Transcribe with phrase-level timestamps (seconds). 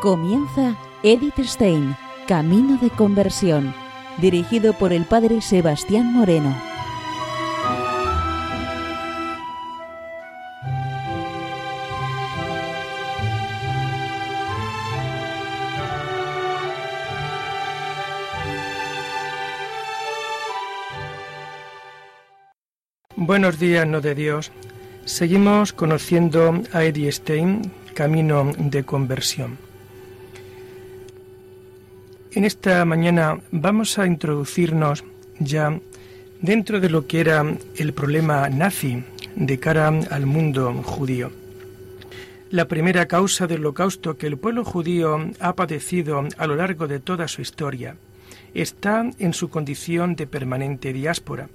[0.00, 1.94] Comienza Edith Stein,
[2.26, 3.74] Camino de Conversión,
[4.16, 6.56] dirigido por el padre Sebastián Moreno.
[23.16, 24.50] Buenos días, no de Dios.
[25.04, 29.69] Seguimos conociendo a Edith Stein, Camino de Conversión.
[32.32, 35.02] En esta mañana vamos a introducirnos
[35.40, 35.80] ya
[36.40, 37.44] dentro de lo que era
[37.76, 39.02] el problema nazi
[39.34, 41.32] de cara al mundo judío.
[42.50, 47.00] La primera causa del holocausto que el pueblo judío ha padecido a lo largo de
[47.00, 47.96] toda su historia
[48.54, 51.48] está en su condición de permanente diáspora.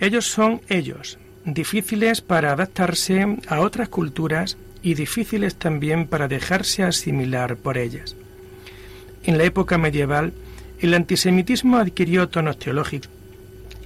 [0.00, 7.56] Ellos son ellos, difíciles para adaptarse a otras culturas y difíciles también para dejarse asimilar
[7.56, 8.16] por ellas.
[9.24, 10.32] En la época medieval,
[10.80, 13.10] el antisemitismo adquirió tonos teológicos.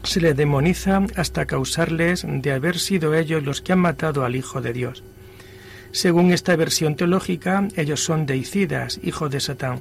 [0.02, 4.62] Se les demoniza hasta causarles de haber sido ellos los que han matado al Hijo
[4.62, 5.02] de Dios.
[5.92, 9.80] Según esta versión teológica, ellos son deicidas, hijos de Satán.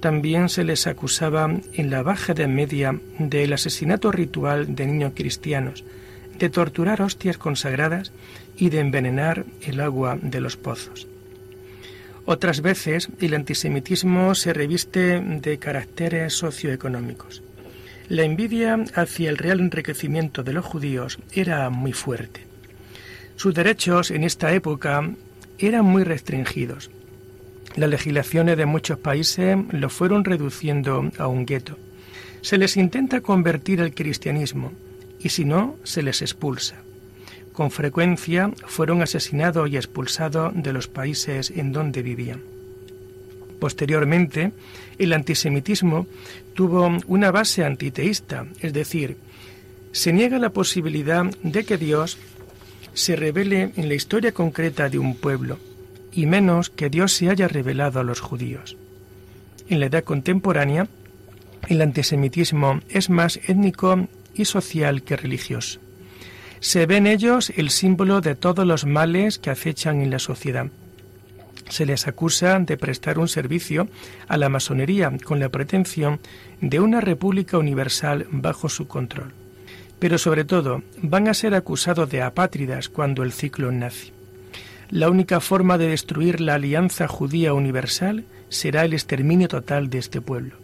[0.00, 5.84] También se les acusaba en la Baja Edad Media del asesinato ritual de niños cristianos,
[6.38, 8.12] de torturar hostias consagradas
[8.56, 11.06] y de envenenar el agua de los pozos.
[12.26, 17.42] Otras veces el antisemitismo se reviste de caracteres socioeconómicos.
[18.08, 22.46] La envidia hacia el real enriquecimiento de los judíos era muy fuerte.
[23.36, 25.10] Sus derechos en esta época
[25.58, 26.90] eran muy restringidos.
[27.76, 31.76] Las legislaciones de muchos países lo fueron reduciendo a un gueto.
[32.40, 34.72] Se les intenta convertir al cristianismo
[35.18, 36.83] y si no, se les expulsa
[37.54, 42.42] con frecuencia fueron asesinados y expulsados de los países en donde vivían.
[43.60, 44.52] Posteriormente,
[44.98, 46.06] el antisemitismo
[46.52, 49.16] tuvo una base antiteísta, es decir,
[49.92, 52.18] se niega la posibilidad de que Dios
[52.92, 55.58] se revele en la historia concreta de un pueblo,
[56.12, 58.76] y menos que Dios se haya revelado a los judíos.
[59.68, 60.88] En la edad contemporánea,
[61.68, 65.83] el antisemitismo es más étnico y social que religioso.
[66.64, 70.68] Se ve en ellos el símbolo de todos los males que acechan en la sociedad.
[71.68, 73.86] Se les acusa de prestar un servicio
[74.28, 76.20] a la masonería con la pretensión
[76.62, 79.34] de una república universal bajo su control.
[79.98, 84.14] Pero sobre todo van a ser acusados de apátridas cuando el ciclo nace.
[84.88, 90.22] La única forma de destruir la alianza judía universal será el exterminio total de este
[90.22, 90.56] pueblo.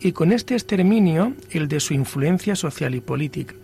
[0.00, 3.54] Y con este exterminio el de su influencia social y política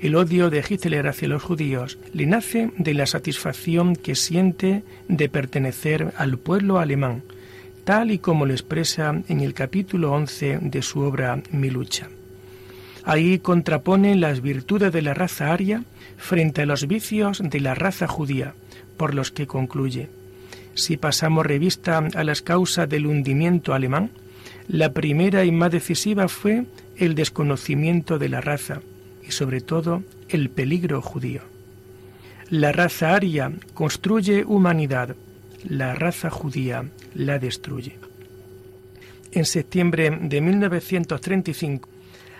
[0.00, 5.28] el odio de Hitler hacia los judíos le nace de la satisfacción que siente de
[5.28, 7.22] pertenecer al pueblo alemán,
[7.84, 12.08] tal y como lo expresa en el capítulo 11 de su obra Mi lucha.
[13.04, 15.84] Ahí contrapone las virtudes de la raza aria
[16.16, 18.54] frente a los vicios de la raza judía,
[18.96, 20.08] por los que concluye.
[20.74, 24.10] Si pasamos revista a las causas del hundimiento alemán,
[24.66, 26.64] la primera y más decisiva fue
[26.96, 28.80] el desconocimiento de la raza,
[29.26, 31.42] y sobre todo el peligro judío.
[32.50, 35.16] La raza aria construye humanidad,
[35.64, 37.96] la raza judía la destruye.
[39.32, 41.88] En septiembre de 1935,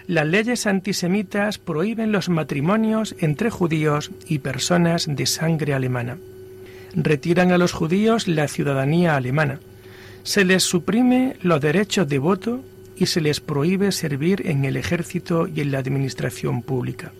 [0.06, 6.18] las leyes antisemitas prohíben los matrimonios entre judíos y personas de sangre alemana.
[6.94, 9.60] Retiran a los judíos la ciudadanía alemana.
[10.22, 12.62] Se les suprime los derechos de voto
[12.96, 17.12] y se les prohíbe servir en el ejército y en la administración pública.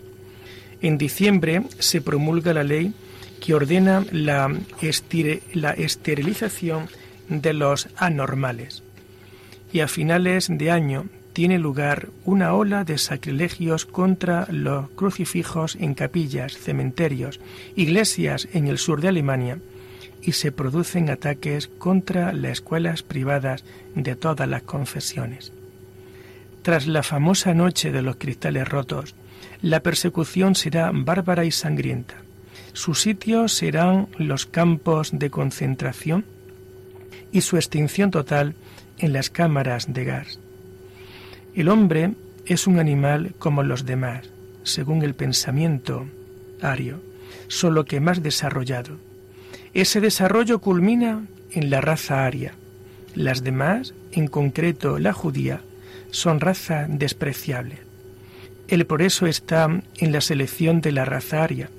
[0.81, 2.93] En diciembre se promulga la ley
[3.41, 4.55] que ordena la,
[5.76, 6.88] esterilización
[7.29, 8.82] de los anormales.
[9.73, 15.94] Y a finales de año tiene lugar una ola de sacrilegios contra los crucifijos en
[15.94, 17.41] capillas, cementerios,
[17.75, 19.59] iglesias en el sur de Alemania
[20.23, 25.53] y se producen ataques contra las escuelas privadas de todas las confesiones.
[26.65, 29.15] Tras la famosa noche de los cristales rotos,
[29.61, 32.15] la persecución será bárbara y sangrienta.
[32.73, 36.25] Su sitio serán los campos de concentración
[37.33, 38.55] y su extinción total
[38.97, 40.39] en las cámaras de gas.
[41.55, 42.13] El hombre
[42.47, 44.31] es un animal como los demás,
[44.63, 46.07] según el pensamiento
[46.63, 47.03] ario,
[47.47, 48.97] solo que más desarrollado.
[49.75, 52.55] Ese desarrollo culmina en la raza aria.
[53.15, 55.61] Las demás, en concreto la judía,
[56.15, 57.79] son raza despreciable.
[58.69, 61.71] El progreso está en la selección de la raza aria.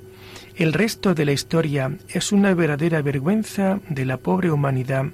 [0.56, 5.06] El resto de la historia es una verdadera vergüenza de la pobre humanidad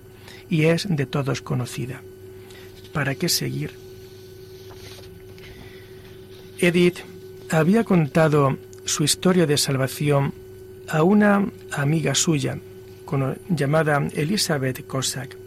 [0.51, 2.03] y es de todos conocida.
[2.93, 3.75] ¿Para qué seguir?
[6.59, 6.99] Edith
[7.49, 10.35] había contado su historia de salvación
[10.89, 12.59] a una amiga suya,
[13.49, 15.42] llamada Elizabeth Cossack.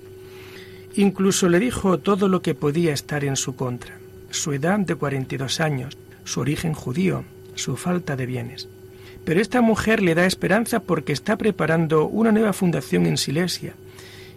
[0.98, 3.98] Incluso le dijo todo lo que podía estar en su contra,
[4.30, 7.26] su edad de 42 años, su origen judío,
[7.56, 8.70] su falta de bienes.
[9.26, 13.74] Pero esta mujer le da esperanza porque está preparando una nueva fundación en Silesia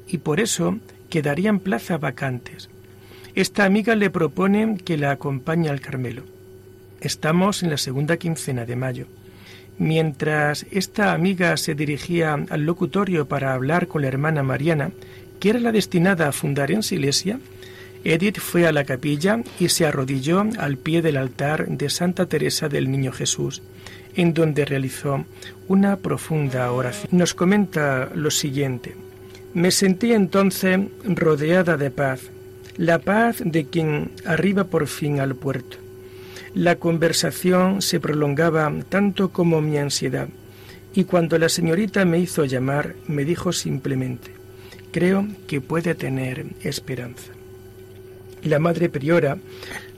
[0.09, 0.79] y por eso
[1.11, 2.71] quedarían plazas vacantes.
[3.35, 6.25] Esta amiga le propone que la acompañe al Carmelo.
[7.01, 9.07] Estamos en la segunda quincena de mayo.
[9.79, 14.91] Mientras esta amiga se dirigía al locutorio para hablar con la hermana Mariana,
[15.39, 17.39] que era la destinada a fundar en Silesia,
[18.05, 22.69] Edith fue a la capilla y se arrodilló al pie del altar de Santa Teresa
[22.69, 23.63] del Niño Jesús,
[24.15, 25.25] en donde realizó
[25.67, 27.09] una profunda oración.
[27.11, 28.95] Nos comenta lo siguiente.
[29.55, 32.21] Me sentí entonces rodeada de paz,
[32.77, 35.79] la paz de quien arriba por fin al puerto.
[36.55, 40.29] La conversación se prolongaba tanto como mi ansiedad,
[40.95, 44.38] y cuando la señorita me hizo llamar, me dijo simplemente,
[44.91, 47.33] creo que puede tener esperanza.
[48.43, 49.39] La Madre Priora,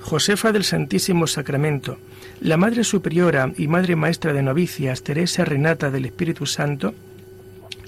[0.00, 1.98] Josefa del Santísimo Sacramento,
[2.40, 6.94] la Madre Superiora y Madre Maestra de Novicias, Teresa Renata del Espíritu Santo,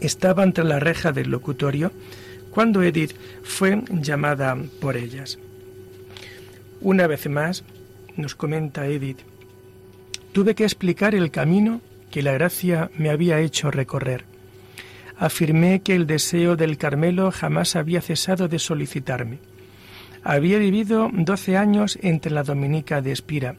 [0.00, 1.92] estaban tras la reja del locutorio
[2.50, 5.38] cuando Edith fue llamada por ellas.
[6.82, 7.64] Una vez más,
[8.16, 9.20] nos comenta Edith,
[10.32, 14.31] tuve que explicar el camino que la gracia me había hecho recorrer.
[15.22, 19.38] Afirmé que el deseo del Carmelo jamás había cesado de solicitarme.
[20.24, 23.54] Había vivido doce años entre la Dominica de Espira,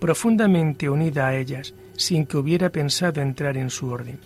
[0.00, 4.18] profundamente unida a ellas, sin que hubiera pensado entrar en su orden.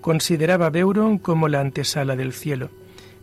[0.00, 2.70] Consideraba Beuron como la antesala del cielo,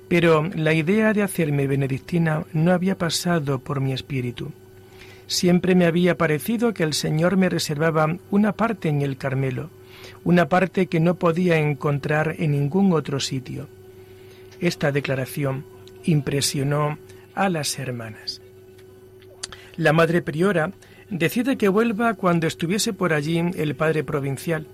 [0.07, 4.51] pero la idea de hacerme benedictina no había pasado por mi espíritu.
[5.25, 9.71] Siempre me había parecido que el Señor me reservaba una parte en el Carmelo,
[10.23, 13.67] una parte que no podía encontrar en ningún otro sitio.
[14.59, 15.65] Esta declaración
[16.03, 16.97] impresionó
[17.33, 18.41] a las hermanas.
[19.77, 20.71] La madre priora
[21.09, 24.65] decide que vuelva cuando estuviese por allí el padre provincial,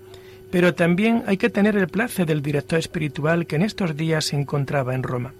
[0.50, 4.36] pero también hay que tener el place del director espiritual que en estos días se
[4.36, 5.34] encontraba en Roma.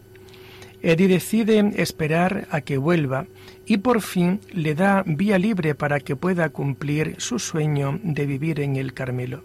[0.82, 3.26] Eddie decide esperar a que vuelva
[3.67, 8.58] y por fin le da vía libre para que pueda cumplir su sueño de vivir
[8.61, 9.44] en el Carmelo.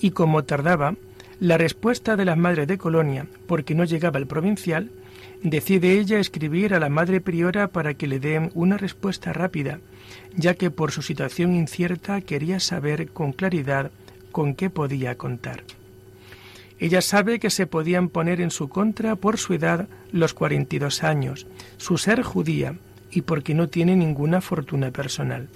[0.00, 0.94] Y como tardaba,
[1.40, 4.90] la respuesta de las madres de Colonia, porque no llegaba el provincial,
[5.42, 9.78] decide ella escribir a la madre priora para que le dé una respuesta rápida,
[10.36, 13.90] ya que por su situación incierta quería saber con claridad
[14.32, 15.64] con qué podía contar.
[16.78, 21.46] Ella sabe que se podían poner en su contra por su edad los 42 años,
[21.76, 22.74] su ser judía
[23.10, 25.48] y porque no tiene ninguna fortuna personal.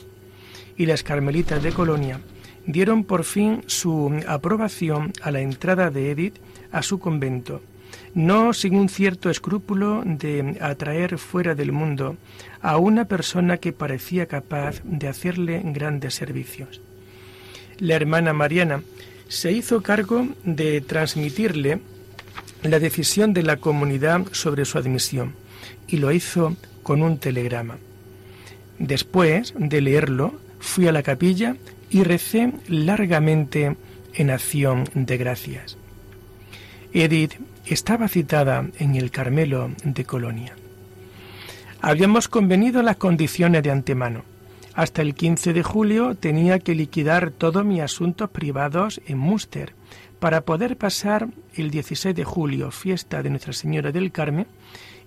[0.76, 2.20] Y las carmelitas de Colonia
[2.66, 6.36] dieron por fin su aprobación a la entrada de Edith
[6.72, 7.60] a su convento,
[8.14, 12.16] no sin un cierto escrúpulo de atraer fuera del mundo
[12.62, 16.80] a una persona que parecía capaz de hacerle grandes servicios
[17.78, 18.82] la hermana Mariana,
[19.28, 21.80] se hizo cargo de transmitirle
[22.62, 25.34] la decisión de la comunidad sobre su admisión
[25.88, 27.78] y lo hizo con un telegrama.
[28.78, 31.56] Después de leerlo, fui a la capilla
[31.94, 33.76] y recé largamente
[34.14, 35.78] en acción de gracias.
[36.92, 37.34] Edith
[37.66, 40.56] estaba citada en el Carmelo de Colonia.
[41.80, 44.24] Habíamos convenido las condiciones de antemano.
[44.74, 49.72] Hasta el 15 de julio tenía que liquidar todos mis asuntos privados en Muster
[50.18, 54.48] para poder pasar el 16 de julio, fiesta de Nuestra Señora del Carmen,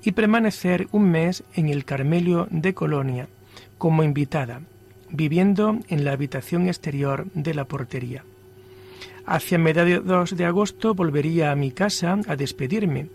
[0.04, 3.28] y permanecer un mes en el Carmelio de Colonia
[3.78, 4.62] como invitada,
[5.10, 8.24] viviendo en la habitación exterior de la portería.
[9.26, 13.10] Hacia mediados de agosto volvería a mi casa a despedirme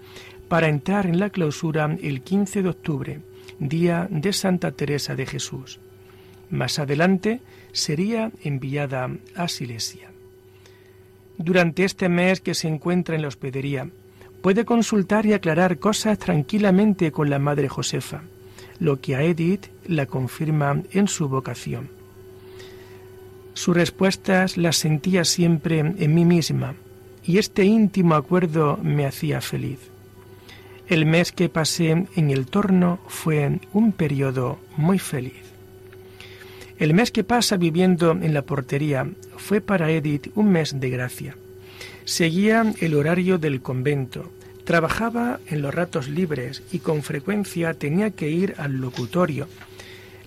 [0.49, 3.21] para entrar en la clausura el 15 de octubre,
[3.59, 5.81] día de Santa Teresa de Jesús.
[6.51, 7.41] Más adelante
[7.73, 10.11] sería enviada a Silesia.
[11.39, 13.89] Durante este mes que se encuentra en la hospedería,
[14.43, 18.23] puede consultar y aclarar cosas tranquilamente con la Madre Josefa,
[18.83, 21.89] lo que a Edith la confirma en su vocación.
[23.55, 26.75] Sus respuestas las sentía siempre en mí misma
[27.25, 29.79] y este íntimo acuerdo me hacía feliz.
[30.89, 35.45] El mes que pasé en el torno fue un periodo muy feliz.
[36.79, 41.37] El mes que pasa viviendo en la portería fue para Edith un mes de gracia.
[42.05, 44.33] Seguía el horario del convento,
[44.73, 49.47] Trabajaba en los ratos libres y con frecuencia tenía que ir al locutorio.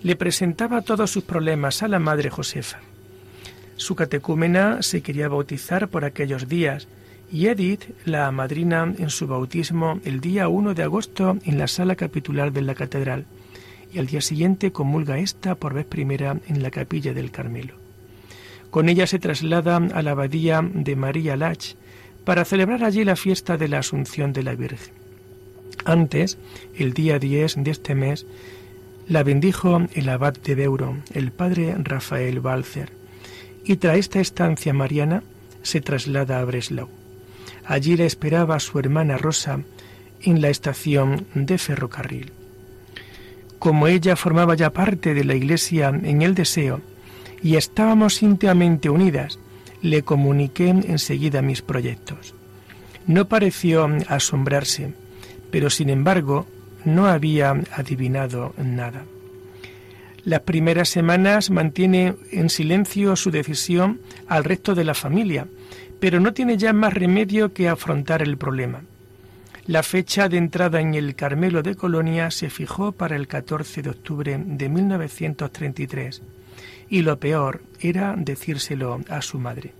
[0.04, 2.78] Le presentaba todos sus problemas a la madre Josefa.
[3.74, 6.86] Su catecúmena se quería bautizar por aquellos días
[7.32, 11.96] y Edith la madrina en su bautismo el día 1 de agosto en la sala
[11.96, 13.24] capitular de la catedral
[13.92, 17.74] y al día siguiente comulga esta por vez primera en la capilla del Carmelo.
[18.70, 21.74] Con ella se traslada a la abadía de María Lach
[22.26, 24.92] para celebrar allí la fiesta de la Asunción de la Virgen.
[25.84, 26.38] Antes,
[26.76, 28.26] el día 10 de este mes,
[29.08, 32.90] la bendijo el abad de Beuro, el padre Rafael Balcer,
[33.64, 35.22] y tras esta estancia mariana
[35.62, 36.88] se traslada a Breslau.
[37.64, 39.60] Allí le esperaba su hermana Rosa
[40.20, 42.32] en la estación de ferrocarril.
[43.60, 46.80] Como ella formaba ya parte de la iglesia en el deseo
[47.40, 49.38] y estábamos íntimamente unidas,
[49.82, 52.34] le comuniqué enseguida mis proyectos.
[53.06, 54.92] No pareció asombrarse,
[55.50, 56.46] pero sin embargo
[56.84, 59.04] no había adivinado nada.
[60.24, 65.46] Las primeras semanas mantiene en silencio su decisión al resto de la familia,
[66.00, 68.82] pero no tiene ya más remedio que afrontar el problema.
[69.66, 73.90] La fecha de entrada en el Carmelo de Colonia se fijó para el 14 de
[73.90, 76.22] octubre de 1933
[76.88, 79.72] y lo peor era decírselo a su madre.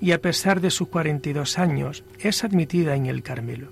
[0.00, 3.68] Y a pesar de sus 42 años, es admitida en el Carmelo.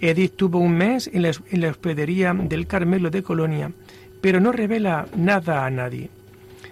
[0.00, 3.72] Edith tuvo un mes en la, hospedería del Carmelo de Colonia,
[4.20, 6.10] pero no revela nada a nadie.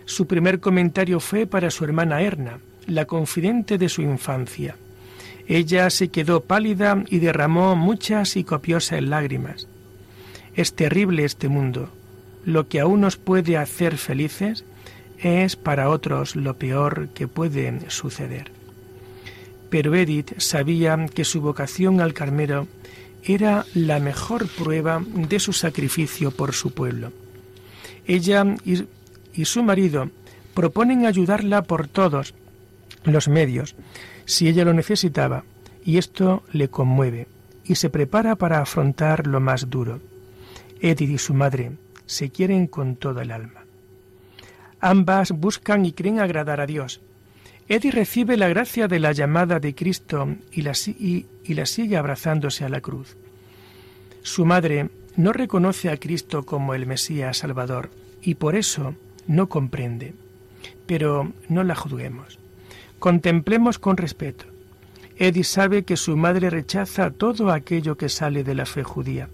[0.04, 4.76] Su primer comentario fue para su hermana Erna, la confidente de su infancia.
[5.46, 9.68] Ella se quedó pálida y derramó muchas y copiosas lágrimas.
[10.54, 11.90] Es terrible este mundo.
[12.44, 14.64] Lo que a unos puede hacer felices
[15.22, 18.50] es para otros lo peor que puede suceder.
[19.68, 22.66] Pero Edith sabía que su vocación al Carmelo
[23.22, 27.12] era la mejor prueba de su sacrificio por su pueblo.
[28.06, 30.10] Ella y, su marido
[30.54, 32.34] proponen ayudarla por todos,
[33.04, 33.76] los medios,
[34.24, 35.44] si ella lo necesitaba,
[35.84, 37.28] y esto le conmueve,
[37.64, 40.00] y se prepara para afrontar lo más duro.
[40.80, 41.72] Edith y su madre
[42.06, 43.59] se quieren con toda el alma.
[44.80, 47.00] Ambas buscan y creen agradar a Dios.
[47.68, 52.80] Edith recibe la gracia de la llamada de Cristo y la, sigue abrazándose a la
[52.80, 53.16] cruz.
[54.22, 57.90] Su madre no reconoce a Cristo como el Mesías Salvador
[58.22, 58.94] y por eso
[59.28, 60.14] no comprende.
[60.86, 62.38] Pero no la juzguemos.
[62.98, 64.46] Contemplemos con respeto.
[65.16, 69.28] Edith sabe que su madre rechaza todo aquello que sale de la fe judía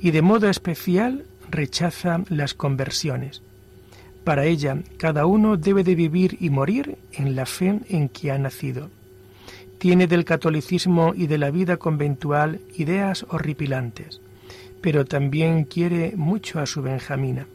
[0.00, 3.43] y de modo especial rechaza las conversiones.
[4.24, 8.38] Para ella, cada uno debe de vivir y morir en la fe en que ha
[8.38, 8.88] nacido.
[9.78, 14.22] Tiene del catolicismo y de la vida conventual ideas horripilantes,
[14.80, 17.46] pero también quiere mucho a su Benjamina.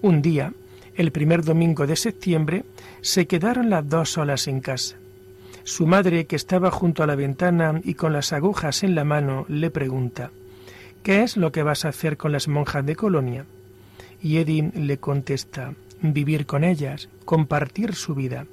[0.00, 0.54] Un día,
[0.96, 2.64] el primer domingo de septiembre,
[3.02, 4.96] se quedaron las dos solas en casa.
[5.64, 9.44] Su madre, que estaba junto a la ventana y con las agujas en la mano,
[9.48, 10.30] le pregunta
[11.02, 13.44] ¿Qué es lo que vas a hacer con las monjas de Colonia?
[14.22, 18.46] Y Eddie le contesta vivir con ellas, compartir su vida.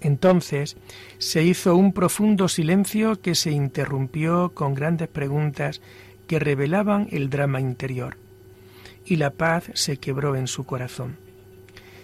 [0.00, 0.76] Entonces
[1.18, 5.80] se hizo un profundo silencio que se interrumpió con grandes preguntas
[6.26, 8.16] que revelaban el drama interior,
[9.04, 11.16] y la paz se quebró en su corazón.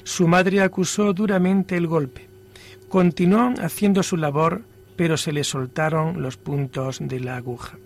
[0.03, 2.29] Su madre acusó duramente el golpe.
[2.89, 4.63] Continuó haciendo su labor,
[4.97, 7.79] pero se le soltaron los puntos de la aguja.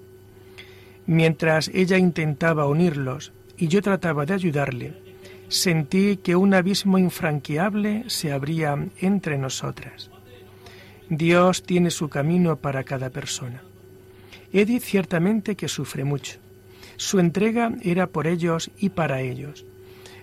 [1.07, 4.95] Mientras ella intentaba unirlos y yo trataba de ayudarle,
[5.49, 10.11] sentí que un abismo infranqueable se abría entre nosotras.
[11.09, 13.63] Dios tiene su camino para cada persona.
[14.53, 16.39] Edith ciertamente que sufre mucho.
[16.97, 19.65] Su entrega era por ellos y para ellos.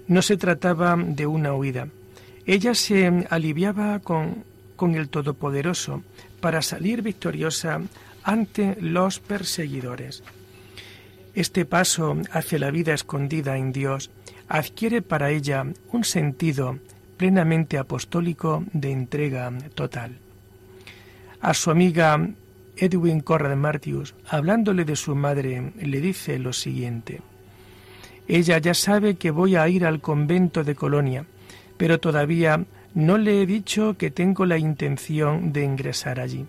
[0.08, 1.88] No se trataba de una huida.
[2.46, 4.44] Ella se aliviaba con,
[4.76, 6.04] con el Todopoderoso
[6.40, 7.82] para salir victoriosa
[8.24, 10.24] ante los perseguidores.
[11.36, 14.10] Este paso hacia la vida escondida en Dios
[14.48, 16.80] adquiere para ella un sentido
[17.18, 20.18] plenamente apostólico de entrega total.
[21.42, 22.30] A su amiga
[22.78, 27.22] Edwin Corrad Martius, hablándole de su madre, le dice lo siguiente.
[28.30, 31.26] Ella ya sabe que voy a ir al convento de Colonia,
[31.76, 36.46] pero todavía no le he dicho que tengo la intención de ingresar allí.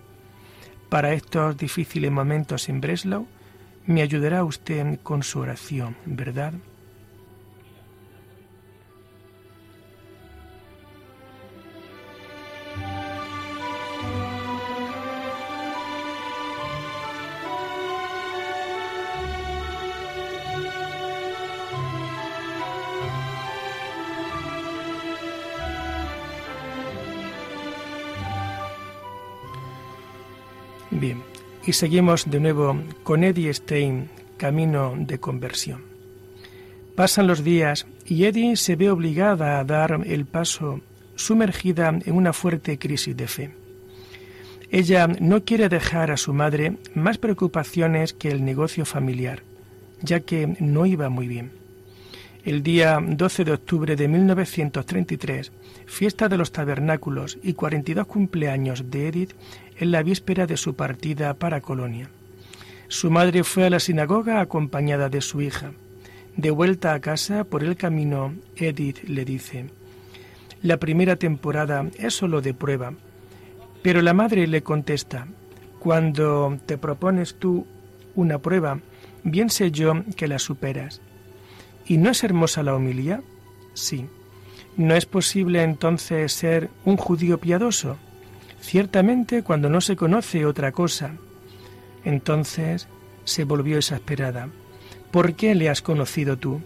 [0.87, 3.27] Para estos difíciles momentos en Breslau,
[3.87, 6.53] me ayudará usted con su oración, ¿verdad?
[31.67, 35.81] Y seguimos de nuevo con Eddie Stein, Camino de Conversión.
[36.95, 40.79] Pasan los días y Eddie se ve obligada a dar el paso
[41.15, 43.51] sumergida en una fuerte crisis de fe.
[44.71, 49.43] Ella no quiere dejar a su madre más preocupaciones que el negocio familiar,
[50.01, 51.51] ya que no iba muy bien.
[52.47, 55.51] El día 12 de octubre de 1933,
[55.85, 59.33] fiesta de los tabernáculos y 42 cumpleaños de Edith
[59.77, 62.09] en la víspera de su partida para Colonia.
[62.87, 65.73] Su madre fue a la sinagoga acompañada de su hija.
[66.37, 69.65] De vuelta a casa por el camino, Edith le dice,
[70.61, 72.93] La primera temporada es solo de prueba.
[73.81, 75.27] Pero la madre le contesta,
[75.79, 77.67] Cuando te propones tú
[78.15, 78.79] una prueba,
[79.25, 81.01] bien sé yo que la superas.
[81.87, 83.21] ¿Y no es hermosa la homilía?
[83.73, 84.07] Sí.
[84.75, 87.97] ¿No es posible entonces ser un judío piadoso?
[88.61, 91.13] Ciertamente cuando no se conoce otra cosa.
[92.03, 92.87] Entonces
[93.23, 94.49] se volvió exasperada.
[95.11, 96.61] ¿Por qué le has conocido tú?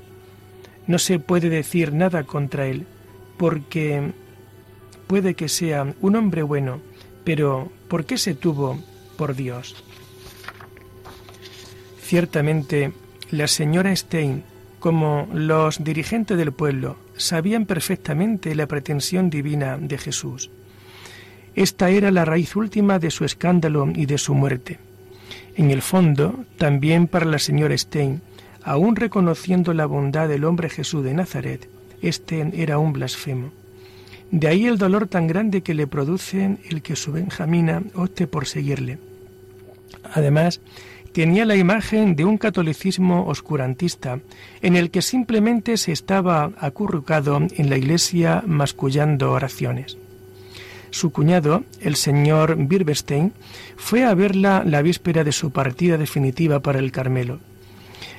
[0.87, 2.85] No se puede decir nada contra él,
[3.37, 4.11] porque
[5.07, 6.81] puede que sea un hombre bueno,
[7.23, 8.79] pero ¿por qué se tuvo
[9.17, 9.75] por Dios?
[12.01, 12.91] Ciertamente,
[13.29, 14.43] la señora Stein,
[14.81, 20.49] como los dirigentes del pueblo, sabían perfectamente la pretensión divina de Jesús.
[21.55, 24.79] Esta era la raíz última de su escándalo y de su muerte.
[25.55, 28.21] En el fondo, también para la señora Stein,
[28.63, 31.69] aun reconociendo la bondad del hombre Jesús de Nazaret,
[32.01, 33.51] este era un blasfemo.
[34.31, 38.47] De ahí el dolor tan grande que le produce el que su Benjamina opte por
[38.47, 38.97] seguirle.
[40.13, 40.59] Además,
[41.13, 44.19] tenía la imagen de un catolicismo oscurantista,
[44.61, 49.97] en el que simplemente se estaba acurrucado en la iglesia mascullando oraciones.
[50.89, 53.33] Su cuñado, el señor Birberstein,
[53.77, 57.39] fue a verla la víspera de su partida definitiva para el Carmelo.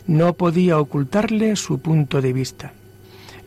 [0.07, 2.72] No podía ocultarle su punto de vista.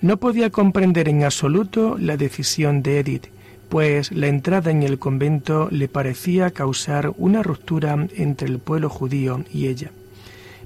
[0.02, 3.26] No podía comprender en absoluto la decisión de Edith,
[3.70, 9.44] pues la entrada en el convento le parecía causar una ruptura entre el pueblo judío
[9.54, 9.92] y ella.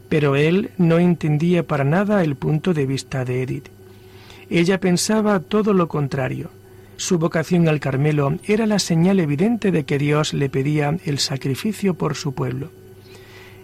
[0.10, 3.70] Pero él no entendía para nada el punto de vista de Edith.
[4.50, 6.50] Ella pensaba todo lo contrario.
[6.98, 11.94] Su vocación al Carmelo era la señal evidente de que Dios le pedía el sacrificio
[11.94, 12.72] por su pueblo.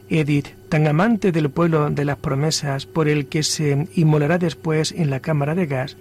[0.10, 5.10] Edith, tan amante del pueblo de las promesas por el que se inmolará después en
[5.10, 5.98] la cámara de gas,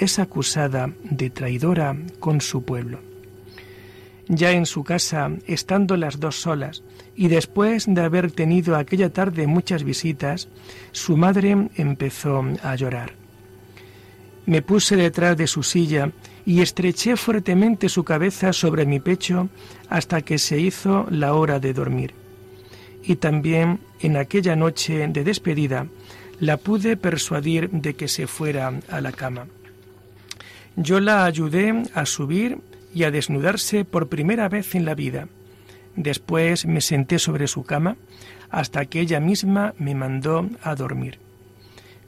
[0.00, 3.00] es acusada de traidora con su pueblo.
[4.28, 6.82] Ya en su casa, estando las dos solas,
[7.14, 10.48] y después de haber tenido aquella tarde muchas visitas,
[10.92, 13.12] su madre empezó a llorar.
[14.46, 16.12] Me puse detrás de su silla
[16.46, 19.50] y estreché fuertemente su cabeza sobre mi pecho
[19.90, 22.14] hasta que se hizo la hora de dormir.
[23.04, 25.86] Y también en aquella noche de despedida
[26.38, 29.46] la pude persuadir de que se fuera a la cama.
[30.82, 32.56] Yo la ayudé a subir
[32.94, 35.28] y a desnudarse por primera vez en la vida.
[35.94, 37.98] Después me senté sobre su cama
[38.48, 41.18] hasta que ella misma me mandó a dormir.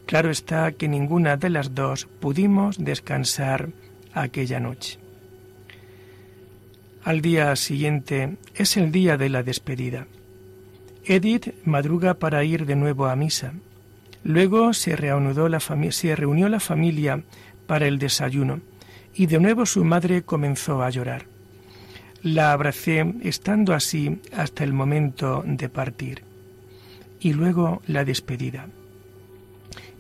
[0.07, 3.69] Claro está que ninguna de las dos pudimos descansar
[4.15, 4.99] aquella noche.
[7.05, 10.07] Al día siguiente es el día de la despedida.
[11.05, 13.53] Edith madruga para ir de nuevo a misa.
[14.25, 17.23] Luego se, reanudó la se reunió la familia
[17.73, 18.61] para el desayuno
[19.15, 21.25] y de nuevo su madre comenzó a llorar.
[22.23, 26.23] La abracé estando así hasta el momento de partir.
[27.19, 28.67] Y luego la despedida.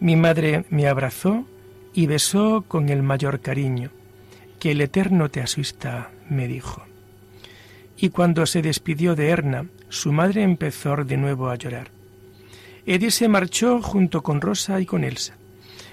[0.01, 1.47] Mi madre me abrazó
[1.95, 3.89] y besó con el mayor cariño.
[4.59, 6.83] Que el Eterno te asista, me dijo.
[7.97, 11.91] Y cuando se despidió de Erna, su madre empezó de nuevo a llorar.
[12.85, 15.39] Edith se marchó junto con Rosa y con Elsa.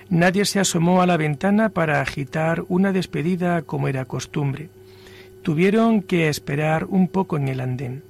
[0.09, 4.69] Nadie se asomó a la ventana para agitar una despedida como era costumbre.
[5.43, 8.03] Tuvieron que esperar un poco en el andén.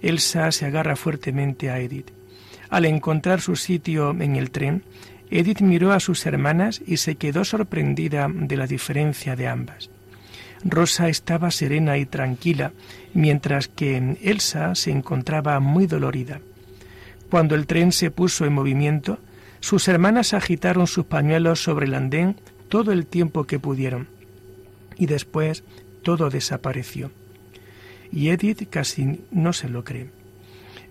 [0.00, 2.10] Elsa se agarra fuertemente a Edith.
[2.70, 4.82] Al encontrar su sitio en el tren,
[5.30, 9.90] Edith miró a sus hermanas y se quedó sorprendida de la diferencia de ambas.
[10.64, 12.72] Rosa estaba serena y tranquila,
[13.12, 16.40] mientras que Elsa se encontraba muy dolorida.
[17.30, 19.18] Cuando el tren se puso en movimiento,
[19.66, 22.36] sus hermanas agitaron sus pañuelos sobre el andén
[22.68, 24.06] todo el tiempo que pudieron,
[24.96, 25.64] y después
[26.04, 27.10] todo desapareció.
[28.12, 30.10] Y Edith casi no se lo cree.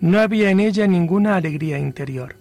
[0.01, 2.35] No había en ella ninguna alegría interior.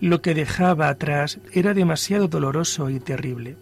[0.00, 3.54] Lo que dejaba atrás era demasiado doloroso y terrible.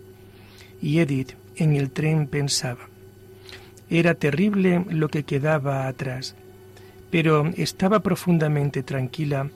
[0.81, 2.89] Y Edith en el tren pensaba,
[3.91, 6.35] era terrible lo que quedaba atrás.
[7.11, 9.51] pero estaba profundamente tranquila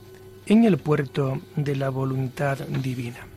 [0.45, 3.27] en el puerto de la voluntad divina.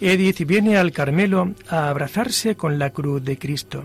[0.00, 3.84] Edith viene al Carmelo a abrazarse con la cruz de Cristo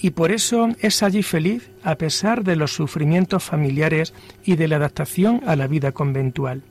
[0.00, 4.76] y por eso es allí feliz a pesar de los sufrimientos familiares y de la
[4.76, 6.62] adaptación a la vida conventual.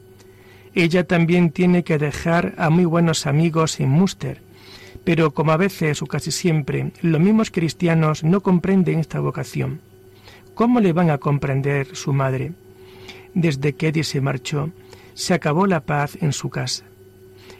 [0.74, 4.42] Ella también tiene que dejar a muy buenos amigos en Muster,
[5.04, 9.80] pero como a veces o casi siempre los mismos cristianos no comprenden esta vocación,
[10.54, 12.52] ¿cómo le van a comprender su madre?
[13.34, 14.72] Desde que Eddie se marchó,
[15.14, 16.84] se acabó la paz en su casa.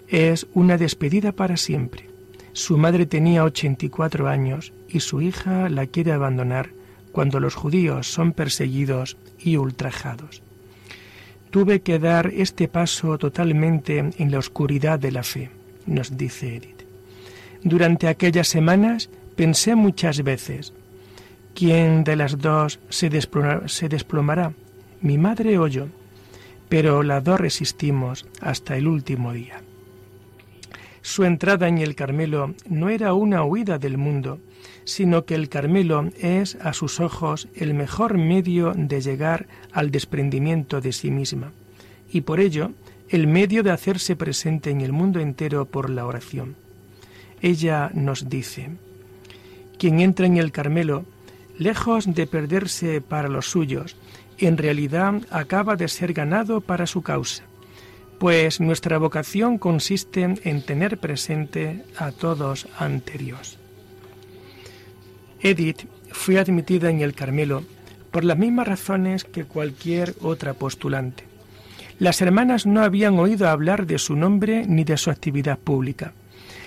[0.08, 2.10] Es una despedida para siempre.
[2.54, 6.70] Su madre tenía 84 años y su hija la quiere abandonar
[7.12, 10.42] cuando los judíos son perseguidos y ultrajados.
[11.50, 15.50] Tuve que dar este paso totalmente en la oscuridad de la fe,
[15.86, 16.84] nos dice Edith.
[17.64, 20.74] Durante aquellas semanas pensé muchas veces,
[21.54, 23.10] ¿quién de las dos se,
[23.68, 24.54] se desplomará,
[25.02, 25.88] mi madre o yo?
[26.70, 29.62] Pero las dos resistimos hasta el último día.
[31.02, 34.40] Su entrada en el Carmelo no era una huida del mundo,
[34.84, 40.80] sino que el Carmelo es a sus ojos el mejor medio de llegar al desprendimiento
[40.80, 41.52] de sí misma,
[42.12, 42.72] y por ello
[43.10, 46.56] el medio de hacerse presente en el mundo entero por la oración.
[47.42, 48.70] Ella nos dice,
[49.78, 51.06] quien entra en el Carmelo,
[51.58, 53.96] lejos de perderse para los suyos,
[54.48, 57.44] en realidad acaba de ser ganado para su causa
[58.22, 63.58] pues nuestra vocación consiste en tener presente a todos ante Dios.
[65.40, 67.64] Edith fue admitida en el Carmelo
[68.12, 71.24] por las mismas razones que cualquier otra postulante.
[71.98, 76.14] Las hermanas no habían oído hablar de su nombre ni de su actividad pública.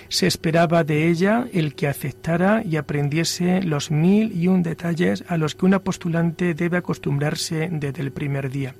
[0.09, 5.37] Se esperaba de ella el que aceptara y aprendiese los mil y un detalles a
[5.37, 8.75] los que una postulante debe acostumbrarse desde el primer día.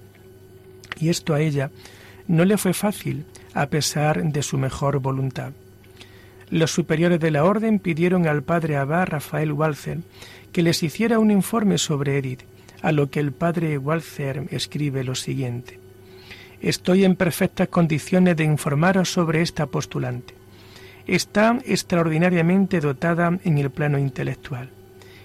[1.00, 1.72] Y esto a ella
[2.28, 5.54] no le fue fácil, a pesar de su mejor voluntad.
[6.50, 10.00] Los superiores de la orden pidieron al padre Abba Rafael Walzer
[10.52, 12.44] que les hiciera un informe sobre Edith,
[12.82, 15.80] a lo que el padre Walzer escribe lo siguiente.
[16.62, 20.34] Estoy en perfectas condiciones de informaros sobre esta postulante.
[21.08, 24.70] Está extraordinariamente dotada en el plano intelectual,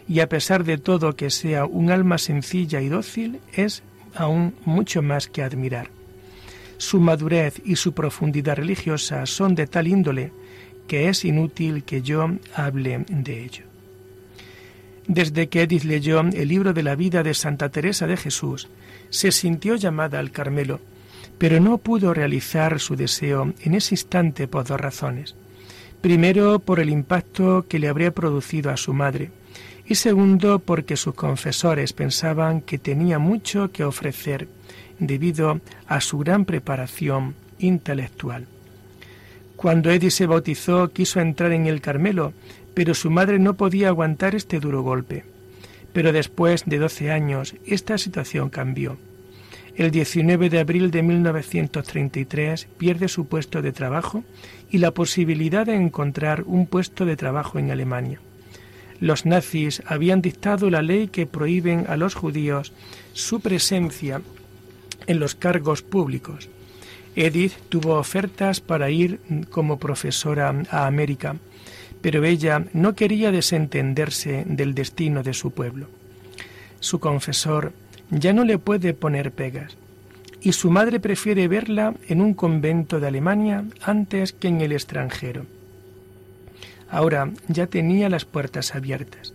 [0.09, 3.83] y a pesar de todo que sea un alma sencilla y dócil, es
[4.15, 5.89] aún mucho más que admirar.
[6.77, 10.33] Su madurez y su profundidad religiosa son de tal índole
[10.87, 13.65] que es inútil que yo hable de ello.
[15.07, 18.69] Desde que Edith leyó el libro de la vida de Santa Teresa de Jesús,
[19.09, 20.81] se sintió llamada al Carmelo,
[21.39, 25.35] pero no pudo realizar su deseo en ese instante por dos razones.
[26.01, 29.31] Primero, por el impacto que le habría producido a su madre,
[29.87, 34.49] y segundo, porque sus confesores pensaban que tenía mucho que ofrecer
[34.99, 38.47] debido a su gran preparación intelectual.
[39.57, 42.33] Cuando Eddie se bautizó quiso entrar en el Carmelo,
[42.73, 45.25] pero su madre no podía aguantar este duro golpe.
[45.93, 48.97] Pero después de doce años esta situación cambió.
[49.77, 54.25] El 19 de abril de 1933 pierde su puesto de trabajo
[54.71, 58.21] y la posibilidad de encontrar un puesto de trabajo en Alemania.
[59.01, 62.73] Los nazis habían dictado la ley que prohíben a los judíos
[63.13, 64.21] su presencia
[65.07, 66.49] en los cargos públicos.
[67.17, 69.19] Edith tuvo ofertas para ir
[69.51, 71.37] como profesora a América,
[72.03, 75.89] pero ella no quería desentenderse del destino de su pueblo.
[76.79, 77.73] Su confesor
[78.11, 79.77] ya no le puede poner pegas,
[80.41, 85.47] y su madre prefiere verla en un convento de Alemania antes que en el extranjero.
[86.89, 89.33] Ahora ya tenía las puertas abiertas.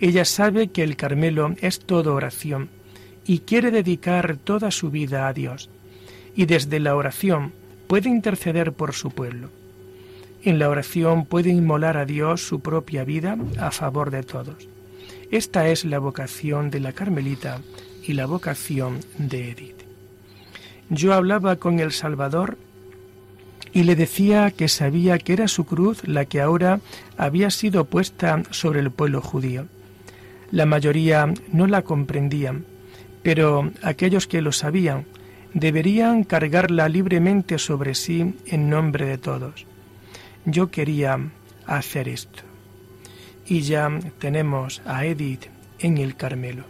[0.00, 2.68] Ella sabe que el Carmelo es todo oración,
[3.24, 5.70] y quiere dedicar toda su vida a Dios,
[6.34, 7.52] y desde la oración
[7.86, 9.48] puede interceder por su pueblo.
[10.42, 14.68] En la oración puede inmolar a Dios su propia vida a favor de todos.
[15.30, 17.60] Esta es la vocación de la Carmelita
[18.06, 19.82] y la vocación de Edith.
[20.90, 22.58] Yo hablaba con el Salvador
[23.72, 26.80] y le decía que sabía que era su cruz la que ahora
[27.16, 29.66] había sido puesta sobre el pueblo judío.
[30.50, 32.66] La mayoría no la comprendían,
[33.22, 35.06] pero aquellos que lo sabían
[35.54, 39.66] deberían cargarla libremente sobre sí en nombre de todos.
[40.44, 41.18] Yo quería
[41.66, 42.42] hacer esto.
[43.46, 45.46] Y ya tenemos a Edith
[45.78, 46.64] en el Carmelo.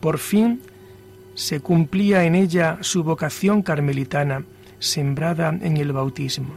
[0.00, 0.62] Por fin
[1.34, 4.44] se cumplía en ella su vocación carmelitana,
[4.78, 6.54] sembrada en el bautismo.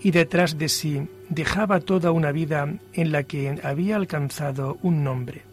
[0.00, 5.50] Y detrás de sí dejaba toda una vida en la que había alcanzado un nombre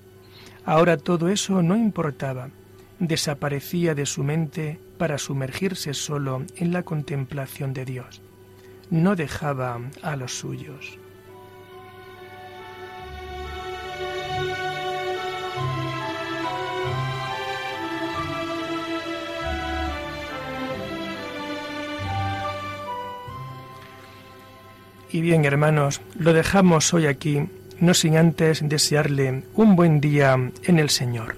[0.67, 2.49] Ahora todo eso no importaba,
[2.99, 8.21] desaparecía de su mente para sumergirse solo en la contemplación de Dios.
[8.89, 10.99] No dejaba a los suyos.
[25.11, 27.47] Y bien, hermanos, lo dejamos hoy aquí,
[27.79, 31.35] no sin antes desearle un buen día en el Señor.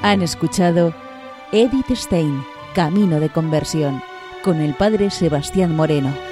[0.00, 0.94] Han escuchado
[1.52, 2.42] Edith Stein,
[2.74, 4.02] Camino de Conversión,
[4.42, 6.27] con el Padre Sebastián Moreno.